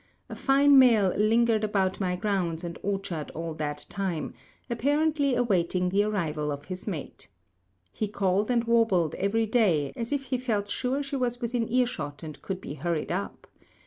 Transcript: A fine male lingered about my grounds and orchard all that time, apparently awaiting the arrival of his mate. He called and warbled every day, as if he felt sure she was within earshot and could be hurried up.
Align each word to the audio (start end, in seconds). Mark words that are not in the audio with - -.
A 0.29 0.35
fine 0.35 0.79
male 0.79 1.13
lingered 1.15 1.63
about 1.63 1.99
my 1.99 2.15
grounds 2.15 2.63
and 2.63 2.79
orchard 2.81 3.29
all 3.35 3.53
that 3.53 3.85
time, 3.87 4.33
apparently 4.67 5.35
awaiting 5.35 5.89
the 5.89 6.01
arrival 6.05 6.51
of 6.51 6.65
his 6.65 6.87
mate. 6.87 7.27
He 7.93 8.07
called 8.07 8.49
and 8.49 8.63
warbled 8.63 9.13
every 9.13 9.45
day, 9.45 9.93
as 9.95 10.11
if 10.11 10.23
he 10.23 10.39
felt 10.39 10.71
sure 10.71 11.03
she 11.03 11.17
was 11.17 11.39
within 11.39 11.71
earshot 11.71 12.23
and 12.23 12.41
could 12.41 12.59
be 12.59 12.73
hurried 12.73 13.11
up. 13.11 13.45